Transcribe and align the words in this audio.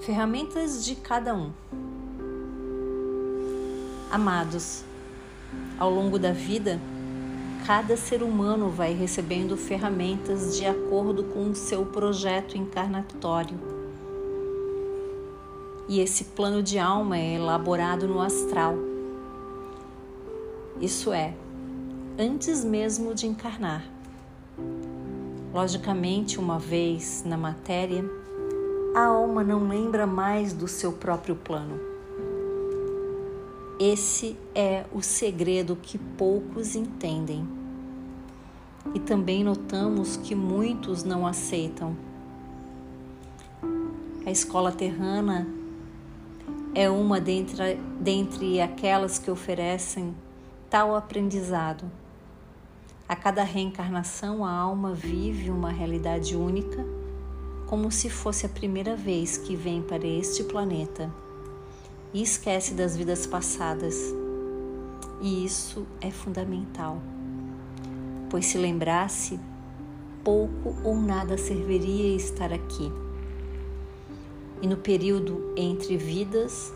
Ferramentas 0.00 0.82
de 0.82 0.96
cada 0.96 1.34
um. 1.34 1.50
Amados, 4.10 4.82
ao 5.78 5.90
longo 5.90 6.18
da 6.18 6.32
vida, 6.32 6.80
cada 7.66 7.98
ser 7.98 8.22
humano 8.22 8.70
vai 8.70 8.94
recebendo 8.94 9.58
ferramentas 9.58 10.56
de 10.56 10.64
acordo 10.64 11.24
com 11.24 11.50
o 11.50 11.54
seu 11.54 11.84
projeto 11.84 12.56
encarnatório. 12.56 13.58
E 15.86 16.00
esse 16.00 16.24
plano 16.24 16.62
de 16.62 16.78
alma 16.78 17.18
é 17.18 17.34
elaborado 17.34 18.08
no 18.08 18.22
astral. 18.22 18.76
Isso 20.80 21.12
é, 21.12 21.34
antes 22.18 22.64
mesmo 22.64 23.14
de 23.14 23.26
encarnar. 23.26 23.84
Logicamente, 25.52 26.38
uma 26.38 26.58
vez 26.58 27.22
na 27.26 27.36
matéria, 27.36 28.02
a 29.00 29.06
alma 29.06 29.42
não 29.42 29.66
lembra 29.66 30.06
mais 30.06 30.52
do 30.52 30.68
seu 30.68 30.92
próprio 30.92 31.34
plano. 31.34 31.80
Esse 33.78 34.36
é 34.54 34.84
o 34.92 35.00
segredo 35.00 35.74
que 35.74 35.96
poucos 35.96 36.76
entendem. 36.76 37.48
E 38.94 39.00
também 39.00 39.42
notamos 39.42 40.18
que 40.18 40.34
muitos 40.34 41.02
não 41.02 41.26
aceitam. 41.26 41.96
A 44.26 44.30
escola 44.30 44.70
terrana 44.70 45.48
é 46.74 46.90
uma 46.90 47.18
dentre, 47.18 47.80
dentre 47.98 48.60
aquelas 48.60 49.18
que 49.18 49.30
oferecem 49.30 50.14
tal 50.68 50.94
aprendizado. 50.94 51.90
A 53.08 53.16
cada 53.16 53.42
reencarnação, 53.44 54.44
a 54.44 54.52
alma 54.52 54.92
vive 54.92 55.50
uma 55.50 55.70
realidade 55.70 56.36
única 56.36 56.99
como 57.70 57.88
se 57.88 58.10
fosse 58.10 58.44
a 58.44 58.48
primeira 58.48 58.96
vez 58.96 59.36
que 59.36 59.54
vem 59.54 59.80
para 59.80 60.04
este 60.04 60.42
planeta 60.42 61.08
e 62.12 62.20
esquece 62.20 62.74
das 62.74 62.96
vidas 62.96 63.28
passadas. 63.28 63.94
E 65.20 65.44
isso 65.44 65.86
é 66.00 66.10
fundamental, 66.10 67.00
pois 68.28 68.46
se 68.46 68.58
lembrasse, 68.58 69.38
pouco 70.24 70.74
ou 70.82 70.96
nada 70.96 71.38
serviria 71.38 72.16
estar 72.16 72.52
aqui. 72.52 72.90
E 74.60 74.66
no 74.66 74.76
período 74.76 75.54
entre 75.56 75.96
vidas, 75.96 76.74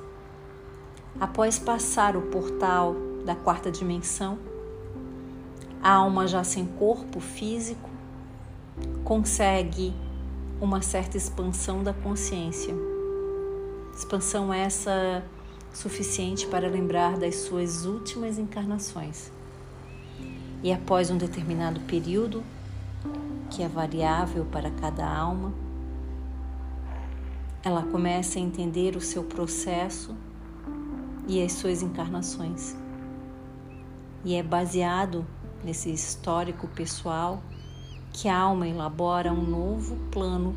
após 1.18 1.58
passar 1.58 2.16
o 2.16 2.22
portal 2.22 2.94
da 3.24 3.34
quarta 3.34 3.68
dimensão, 3.68 4.38
a 5.82 5.90
alma 5.90 6.28
já 6.28 6.44
sem 6.44 6.64
corpo 6.64 7.18
físico 7.18 7.90
consegue 9.02 9.92
uma 10.60 10.80
certa 10.82 11.16
expansão 11.16 11.82
da 11.82 11.92
consciência. 11.92 12.74
Expansão 13.94 14.52
essa 14.52 15.24
suficiente 15.72 16.46
para 16.46 16.68
lembrar 16.68 17.18
das 17.18 17.36
suas 17.36 17.84
últimas 17.84 18.38
encarnações. 18.38 19.30
E 20.62 20.72
após 20.72 21.10
um 21.10 21.18
determinado 21.18 21.80
período, 21.80 22.42
que 23.50 23.62
é 23.62 23.68
variável 23.68 24.44
para 24.46 24.70
cada 24.70 25.06
alma, 25.06 25.52
ela 27.62 27.82
começa 27.82 28.38
a 28.38 28.42
entender 28.42 28.96
o 28.96 29.00
seu 29.00 29.24
processo 29.24 30.14
e 31.26 31.42
as 31.42 31.52
suas 31.52 31.82
encarnações. 31.82 32.76
E 34.24 34.34
é 34.34 34.42
baseado 34.42 35.26
nesse 35.64 35.90
histórico 35.90 36.68
pessoal 36.68 37.42
que 38.14 38.28
a 38.28 38.38
alma 38.38 38.68
elabora 38.68 39.32
um 39.32 39.42
novo 39.42 39.96
plano 40.12 40.54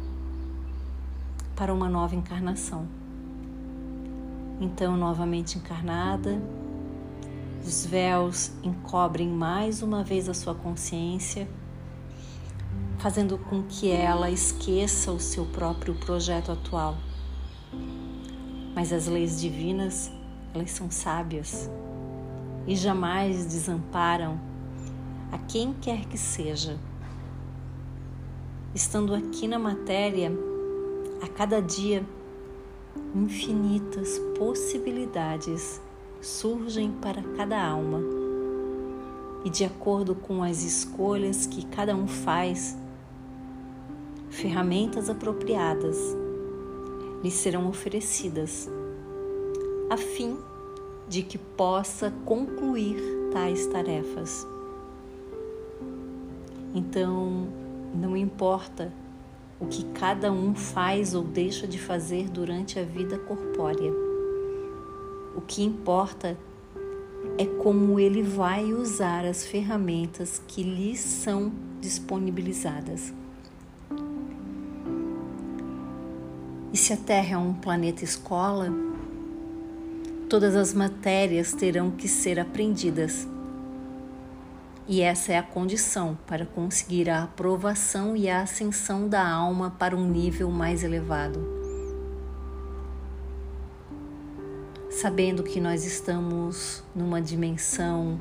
para 1.56 1.74
uma 1.74 1.90
nova 1.90 2.16
encarnação. 2.16 2.88
Então, 4.62 4.96
novamente 4.96 5.58
encarnada, 5.58 6.40
os 7.66 7.84
véus 7.84 8.52
encobrem 8.62 9.28
mais 9.28 9.82
uma 9.82 10.04
vez 10.04 10.30
a 10.30 10.36
sua 10.36 10.54
consciência, 10.54 11.50
fazendo 13.00 13.40
com 13.40 13.64
que 13.64 13.90
ela 13.90 14.30
esqueça 14.30 15.12
o 15.12 15.20
seu 15.20 15.44
próprio 15.48 15.96
projeto 15.96 16.52
atual. 16.52 16.96
Mas 18.76 18.94
as 18.94 19.08
leis 19.08 19.42
divinas, 19.42 20.12
elas 20.54 20.70
são 20.70 20.92
sábias 20.92 21.68
e 22.68 22.76
jamais 22.76 23.48
desamparam 23.48 24.40
a 25.32 25.40
quem 25.40 25.74
quer 25.74 26.06
que 26.06 26.20
seja 26.20 26.78
estando 28.78 29.16
aqui 29.16 29.48
na 29.48 29.58
matéria, 29.58 30.32
a 31.20 31.28
cada 31.28 31.60
dia, 31.60 32.06
infinitas 33.16 34.20
possibilidades 34.38 35.82
surgem 36.22 36.92
para 36.92 37.24
cada 37.36 37.60
alma. 37.60 38.00
E 39.44 39.50
de 39.50 39.66
acordo 39.66 40.14
com 40.14 40.44
as 40.44 40.64
escolhas 40.64 41.48
que 41.48 41.66
cada 41.66 41.96
um 41.96 42.08
faz, 42.08 42.78
ferramentas 44.30 45.10
apropriadas 45.10 45.98
lhe 47.24 47.32
serão 47.32 47.68
oferecidas, 47.68 48.70
a 49.90 49.98
fim 49.98 50.38
de 51.10 51.24
que 51.24 51.40
possa 51.40 52.14
concluir 52.26 53.02
tais 53.34 53.66
tarefas. 53.66 54.46
Então, 56.76 57.48
não 57.98 58.16
importa 58.16 58.94
o 59.60 59.66
que 59.66 59.84
cada 59.86 60.32
um 60.32 60.54
faz 60.54 61.16
ou 61.16 61.24
deixa 61.24 61.68
de 61.68 61.80
fazer 61.80 62.30
durante 62.30 62.78
a 62.78 62.84
vida 62.84 63.18
corpórea. 63.18 63.92
O 65.36 65.42
que 65.42 65.64
importa 65.64 66.38
é 67.38 67.46
como 67.46 68.00
ele 68.00 68.22
vai 68.22 68.72
usar 68.72 69.26
as 69.26 69.46
ferramentas 69.46 70.42
que 70.48 70.62
lhe 70.62 70.96
são 70.96 71.52
disponibilizadas. 71.82 73.14
E 76.72 76.78
se 76.78 76.94
a 76.94 76.98
Terra 76.98 77.34
é 77.34 77.38
um 77.38 77.54
planeta 77.54 78.04
escola, 78.04 78.70
todas 80.30 80.56
as 80.56 80.74
matérias 80.74 81.54
terão 81.54 81.90
que 81.90 82.08
ser 82.08 82.40
aprendidas 82.40 83.28
e 84.88 85.02
essa 85.02 85.34
é 85.34 85.38
a 85.38 85.44
condição 85.44 86.18
para 86.26 86.46
conseguir 86.46 87.10
a 87.10 87.24
aprovação 87.24 88.16
e 88.16 88.30
a 88.30 88.42
ascensão 88.42 89.10
da 89.10 89.28
alma 89.28 89.70
para 89.78 89.96
um 89.96 90.08
nível 90.10 90.50
mais 90.50 90.82
elevado. 90.82 91.46
Sabendo 94.90 95.44
que 95.44 95.60
nós 95.60 95.86
estamos 95.86 96.84
numa 96.96 97.22
dimensão 97.22 98.18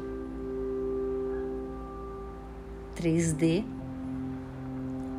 3D, 2.97 3.65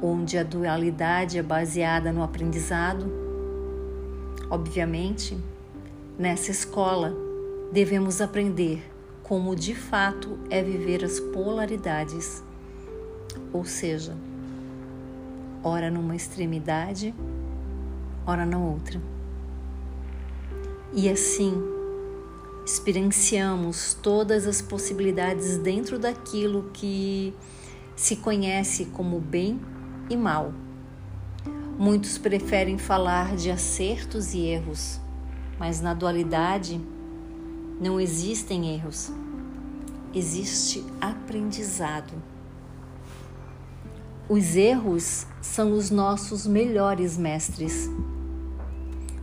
onde 0.02 0.38
a 0.38 0.44
dualidade 0.44 1.38
é 1.38 1.44
baseada 1.44 2.12
no 2.12 2.22
aprendizado, 2.22 3.10
obviamente, 4.50 5.38
nessa 6.20 6.52
escola 6.52 7.16
devemos 7.72 8.20
aprender 8.20 8.97
como 9.28 9.54
de 9.58 9.76
fato 9.76 10.40
é 10.50 10.64
viver 10.64 11.04
as 11.04 11.20
polaridades, 11.20 12.42
ou 13.52 13.66
seja, 13.66 14.16
ora 15.62 15.92
numa 15.92 16.16
extremidade, 16.16 17.14
ora 18.26 18.46
na 18.46 18.58
outra. 18.58 19.02
E 20.94 21.10
assim, 21.10 21.62
experienciamos 22.66 23.94
todas 23.96 24.48
as 24.48 24.62
possibilidades 24.62 25.58
dentro 25.58 26.00
daquilo 26.00 26.70
que 26.74 27.34
se 27.98 28.16
conhece 28.16 28.86
como 28.86 29.20
bem 29.20 29.60
e 30.10 30.16
mal. 30.16 30.54
Muitos 31.78 32.18
preferem 32.18 32.78
falar 32.78 33.36
de 33.36 33.52
acertos 33.52 34.34
e 34.34 34.46
erros, 34.46 35.02
mas 35.60 35.82
na 35.82 35.94
dualidade 35.94 36.80
não 37.80 38.00
existem 38.00 38.74
erros, 38.74 39.12
existe 40.18 40.84
aprendizado. 41.00 42.14
Os 44.28 44.56
erros 44.56 45.26
são 45.42 45.72
os 45.74 45.90
nossos 45.90 46.46
melhores 46.46 47.18
mestres. 47.18 47.90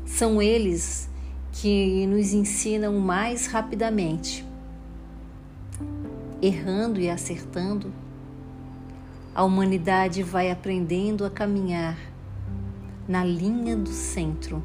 São 0.07 0.41
eles 0.41 1.09
que 1.53 2.07
nos 2.07 2.33
ensinam 2.33 2.99
mais 2.99 3.47
rapidamente. 3.47 4.47
Errando 6.41 7.01
e 7.01 7.11
acertando, 7.11 7.93
a 9.35 9.45
humanidade 9.45 10.23
vai 10.23 10.51
aprendendo 10.51 11.25
a 11.25 11.31
caminhar 11.31 11.99
na 13.07 13.25
linha 13.25 13.77
do 13.77 13.91
centro 13.91 14.63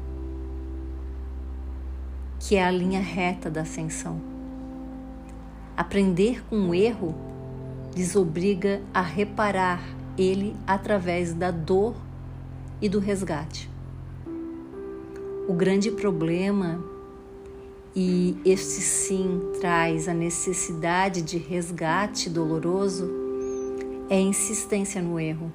que 2.40 2.56
é 2.56 2.64
a 2.64 2.70
linha 2.70 3.00
reta 3.00 3.50
da 3.50 3.60
ascensão. 3.60 4.29
Aprender 5.80 6.44
com 6.44 6.68
o 6.68 6.74
erro 6.74 7.14
desobriga 7.94 8.82
a 8.92 9.00
reparar 9.00 9.82
ele 10.18 10.54
através 10.66 11.32
da 11.32 11.50
dor 11.50 11.94
e 12.82 12.86
do 12.86 12.98
resgate. 12.98 13.66
O 15.48 15.54
grande 15.54 15.90
problema, 15.90 16.84
e 17.96 18.36
este 18.44 18.82
sim 18.82 19.40
traz 19.58 20.06
a 20.06 20.12
necessidade 20.12 21.22
de 21.22 21.38
resgate 21.38 22.28
doloroso, 22.28 23.10
é 24.10 24.16
a 24.16 24.20
insistência 24.20 25.00
no 25.00 25.18
erro. 25.18 25.50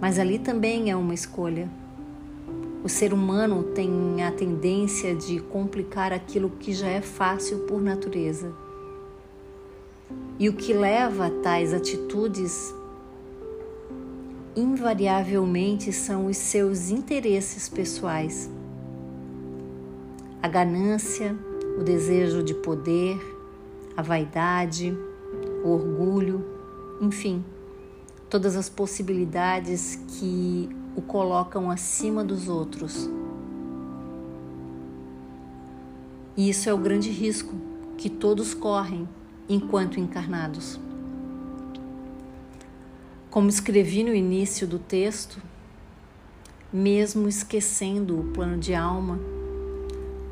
Mas 0.00 0.20
ali 0.20 0.38
também 0.38 0.88
é 0.88 0.94
uma 0.94 1.14
escolha. 1.14 1.68
O 2.84 2.88
ser 2.88 3.12
humano 3.12 3.64
tem 3.74 4.22
a 4.22 4.30
tendência 4.30 5.16
de 5.16 5.40
complicar 5.40 6.12
aquilo 6.12 6.48
que 6.48 6.72
já 6.72 6.86
é 6.86 7.00
fácil 7.00 7.58
por 7.66 7.82
natureza. 7.82 8.67
E 10.38 10.48
o 10.48 10.52
que 10.52 10.72
leva 10.72 11.26
a 11.26 11.30
tais 11.30 11.74
atitudes 11.74 12.72
invariavelmente 14.54 15.92
são 15.92 16.26
os 16.26 16.36
seus 16.36 16.90
interesses 16.90 17.68
pessoais. 17.68 18.50
A 20.42 20.48
ganância, 20.48 21.36
o 21.78 21.82
desejo 21.82 22.42
de 22.42 22.54
poder, 22.54 23.18
a 23.96 24.02
vaidade, 24.02 24.96
o 25.64 25.68
orgulho, 25.68 26.44
enfim, 27.00 27.44
todas 28.30 28.56
as 28.56 28.68
possibilidades 28.68 29.98
que 30.08 30.68
o 30.96 31.02
colocam 31.02 31.70
acima 31.70 32.24
dos 32.24 32.48
outros. 32.48 33.10
E 36.36 36.48
isso 36.48 36.68
é 36.68 36.74
o 36.74 36.78
grande 36.78 37.10
risco 37.10 37.54
que 37.96 38.08
todos 38.08 38.54
correm 38.54 39.08
enquanto 39.48 39.98
encarnados. 39.98 40.78
Como 43.30 43.48
escrevi 43.48 44.04
no 44.04 44.14
início 44.14 44.66
do 44.66 44.78
texto, 44.78 45.40
mesmo 46.72 47.28
esquecendo 47.28 48.20
o 48.20 48.24
plano 48.24 48.58
de 48.58 48.74
alma, 48.74 49.18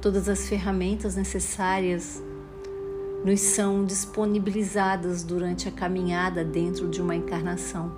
todas 0.02 0.28
as 0.28 0.48
ferramentas 0.48 1.16
necessárias 1.16 2.22
nos 3.24 3.40
são 3.40 3.84
disponibilizadas 3.84 5.22
durante 5.22 5.68
a 5.68 5.72
caminhada 5.72 6.44
dentro 6.44 6.88
de 6.88 7.00
uma 7.00 7.16
encarnação. 7.16 7.90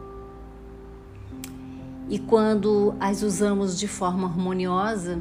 E 2.09 2.19
quando 2.19 2.95
as 2.99 3.23
usamos 3.23 3.79
de 3.79 3.87
forma 3.87 4.27
harmoniosa, 4.27 5.19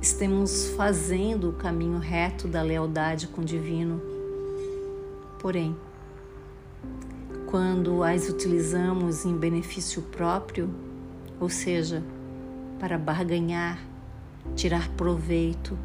estamos 0.00 0.68
fazendo 0.76 1.50
o 1.50 1.52
caminho 1.52 1.98
reto 1.98 2.48
da 2.48 2.62
lealdade 2.62 3.28
com 3.28 3.42
o 3.42 3.44
divino. 3.44 4.15
Porém, 5.38 5.76
quando 7.46 8.02
as 8.02 8.28
utilizamos 8.28 9.24
em 9.24 9.36
benefício 9.36 10.02
próprio, 10.02 10.68
ou 11.38 11.48
seja, 11.48 12.02
para 12.78 12.98
barganhar, 12.98 13.78
tirar 14.54 14.88
proveito 14.90 15.78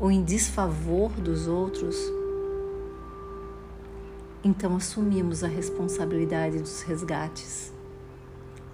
ou 0.00 0.10
em 0.10 0.22
desfavor 0.22 1.10
dos 1.12 1.46
outros, 1.48 1.96
então 4.42 4.76
assumimos 4.76 5.42
a 5.42 5.48
responsabilidade 5.48 6.58
dos 6.58 6.82
resgates. 6.82 7.72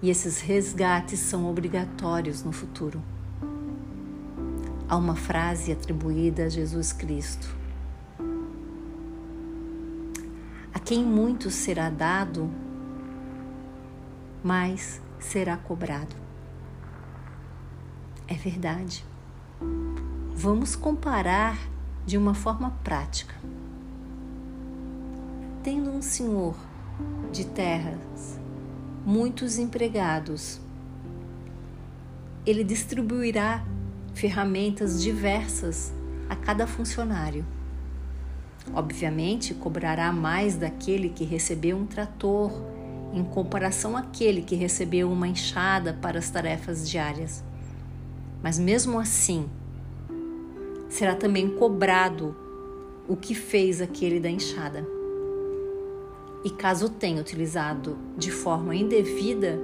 E 0.01 0.09
esses 0.09 0.39
resgates 0.39 1.19
são 1.19 1.49
obrigatórios 1.49 2.43
no 2.43 2.51
futuro. 2.51 3.01
Há 4.87 4.95
uma 4.95 5.15
frase 5.15 5.71
atribuída 5.71 6.45
a 6.45 6.49
Jesus 6.49 6.93
Cristo 6.93 7.64
quem 10.85 11.03
muito 11.03 11.49
será 11.49 11.89
dado, 11.89 12.47
mais 14.43 15.01
será 15.19 15.57
cobrado. 15.57 16.15
É 18.27 18.35
verdade. 18.35 19.03
Vamos 20.35 20.75
comparar 20.75 21.57
de 22.05 22.19
uma 22.19 22.35
forma 22.35 22.69
prática. 22.83 23.33
Tendo 25.63 25.89
um 25.89 26.03
senhor 26.03 26.55
de 27.31 27.47
terras, 27.47 28.39
muitos 29.03 29.57
empregados, 29.57 30.61
ele 32.45 32.63
distribuirá 32.63 33.65
ferramentas 34.13 35.01
diversas 35.01 35.91
a 36.29 36.35
cada 36.35 36.67
funcionário 36.67 37.43
Obviamente, 38.73 39.53
cobrará 39.53 40.11
mais 40.11 40.55
daquele 40.55 41.09
que 41.09 41.23
recebeu 41.23 41.77
um 41.77 41.85
trator, 41.85 42.51
em 43.13 43.23
comparação 43.23 43.95
àquele 43.95 44.41
que 44.41 44.55
recebeu 44.55 45.11
uma 45.11 45.27
enxada 45.27 45.93
para 46.01 46.19
as 46.19 46.29
tarefas 46.29 46.89
diárias. 46.89 47.43
Mas 48.43 48.59
mesmo 48.59 48.99
assim, 48.99 49.49
será 50.89 51.15
também 51.15 51.49
cobrado 51.49 52.35
o 53.07 53.15
que 53.15 53.33
fez 53.33 53.81
aquele 53.81 54.19
da 54.19 54.29
enxada. 54.29 54.85
E 56.43 56.49
caso 56.49 56.89
tenha 56.89 57.21
utilizado 57.21 57.97
de 58.17 58.31
forma 58.31 58.75
indevida, 58.75 59.59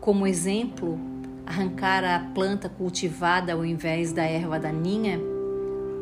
como 0.00 0.26
exemplo, 0.26 0.98
arrancar 1.44 2.04
a 2.04 2.20
planta 2.34 2.68
cultivada 2.68 3.52
ao 3.52 3.64
invés 3.64 4.12
da 4.12 4.22
erva 4.22 4.58
daninha, 4.60 5.18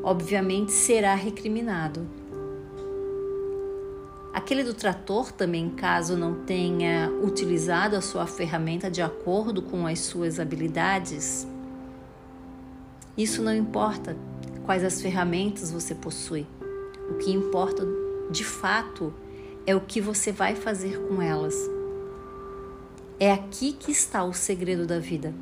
obviamente 0.07 0.71
será 0.71 1.17
recriminado. 1.17 2.07
Aquele 4.33 4.63
do 4.63 4.73
trator 4.73 5.33
também, 5.33 5.69
caso 5.71 6.17
não 6.17 6.45
tenha 6.45 7.11
utilizado 7.25 7.97
a 7.97 8.01
sua 8.01 8.25
ferramenta 8.25 8.89
de 8.89 9.03
acordo 9.03 9.61
com 9.61 9.85
as 9.85 9.99
suas 9.99 10.39
habilidades, 10.39 11.45
isso 13.19 13.43
não 13.43 13.53
importa 13.53 14.17
quais 14.65 14.85
as 14.85 15.03
ferramentas 15.03 15.73
você 15.73 15.93
possui. 15.93 16.47
O 17.11 17.15
que 17.15 17.33
importa 17.33 17.85
de 18.31 18.45
fato 18.45 19.13
é 19.67 19.75
o 19.75 19.81
que 19.81 20.01
você 20.01 20.31
vai 20.31 20.55
fazer 20.55 21.01
com 21.09 21.21
elas. 21.21 21.57
É 23.19 23.33
aqui 23.33 23.73
que 23.73 23.91
está 23.91 24.23
o 24.23 24.33
segredo 24.33 24.87
da 24.87 25.01
vida. 25.01 25.35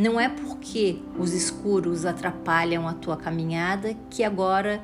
Não 0.00 0.18
é 0.18 0.30
porque 0.30 0.98
os 1.18 1.34
escuros 1.34 2.06
atrapalham 2.06 2.88
a 2.88 2.94
tua 2.94 3.18
caminhada 3.18 3.94
que 4.08 4.24
agora 4.24 4.82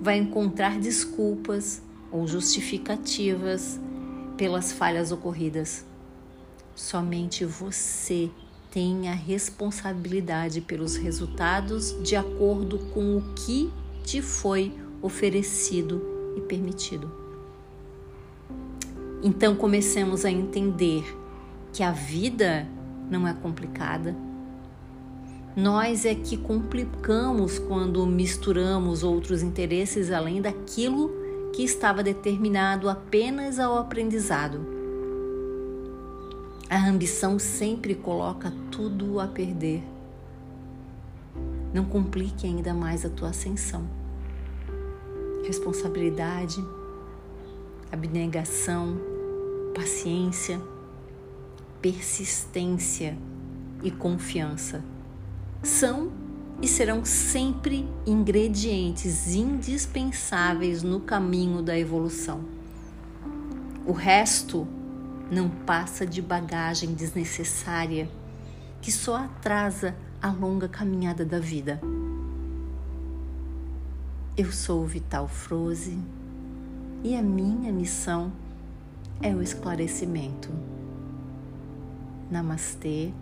vai 0.00 0.16
encontrar 0.16 0.78
desculpas 0.78 1.82
ou 2.10 2.26
justificativas 2.26 3.78
pelas 4.38 4.72
falhas 4.72 5.12
ocorridas. 5.12 5.84
Somente 6.74 7.44
você 7.44 8.30
tem 8.70 9.10
a 9.10 9.12
responsabilidade 9.12 10.62
pelos 10.62 10.96
resultados 10.96 11.94
de 12.02 12.16
acordo 12.16 12.78
com 12.94 13.18
o 13.18 13.34
que 13.34 13.70
te 14.02 14.22
foi 14.22 14.72
oferecido 15.02 16.00
e 16.38 16.40
permitido. 16.40 17.12
Então 19.22 19.54
comecemos 19.54 20.24
a 20.24 20.30
entender 20.30 21.04
que 21.70 21.82
a 21.82 21.92
vida 21.92 22.66
não 23.10 23.28
é 23.28 23.34
complicada 23.34 24.16
nós 25.58 26.04
é 26.04 26.14
que 26.14 26.36
complicamos 26.36 27.58
quando 27.58 28.06
misturamos 28.06 29.02
outros 29.02 29.42
interesses 29.42 30.12
além 30.12 30.40
daquilo 30.40 31.10
que 31.52 31.64
estava 31.64 32.00
determinado 32.00 32.88
apenas 32.88 33.58
ao 33.58 33.76
aprendizado. 33.76 34.64
A 36.70 36.88
ambição 36.88 37.40
sempre 37.40 37.96
coloca 37.96 38.52
tudo 38.70 39.18
a 39.18 39.26
perder. 39.26 39.82
Não 41.74 41.84
complique 41.84 42.46
ainda 42.46 42.72
mais 42.72 43.04
a 43.04 43.08
tua 43.08 43.30
ascensão. 43.30 43.84
Responsabilidade, 45.44 46.64
abnegação, 47.90 48.96
paciência, 49.74 50.60
persistência 51.82 53.18
e 53.82 53.90
confiança 53.90 54.84
são 55.62 56.10
e 56.60 56.66
serão 56.66 57.04
sempre 57.04 57.88
ingredientes 58.06 59.34
indispensáveis 59.34 60.82
no 60.82 61.00
caminho 61.00 61.62
da 61.62 61.78
evolução. 61.78 62.40
O 63.86 63.92
resto 63.92 64.66
não 65.30 65.48
passa 65.48 66.06
de 66.06 66.20
bagagem 66.20 66.94
desnecessária 66.94 68.08
que 68.80 68.90
só 68.90 69.16
atrasa 69.16 69.94
a 70.20 70.30
longa 70.30 70.68
caminhada 70.68 71.24
da 71.24 71.38
vida. 71.38 71.80
Eu 74.36 74.52
sou 74.52 74.86
Vital 74.86 75.28
Froze 75.28 75.98
e 77.02 77.16
a 77.16 77.22
minha 77.22 77.72
missão 77.72 78.32
é 79.20 79.34
o 79.34 79.42
esclarecimento. 79.42 80.48
Namastê 82.30 83.12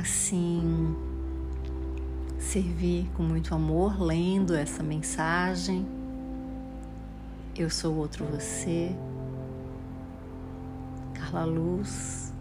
assim 0.00 0.96
servir 2.38 3.08
com 3.14 3.22
muito 3.22 3.54
amor 3.54 4.00
lendo 4.00 4.54
essa 4.54 4.82
mensagem. 4.82 5.86
Eu 7.54 7.68
sou 7.68 7.94
outro 7.96 8.24
você, 8.24 8.96
Carla 11.14 11.44
Luz, 11.44 12.32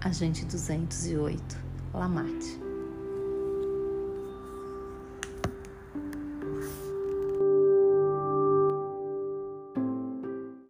agente 0.00 0.44
208, 0.46 1.58
Lamate. 1.92 2.61